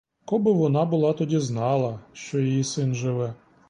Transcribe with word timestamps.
Коби 0.25 0.51
вона 0.51 0.85
була 0.85 1.13
тоді 1.13 1.39
знала, 1.39 1.99
що 2.13 2.39
її 2.39 2.63
син 2.63 2.95
живе. 2.95 3.33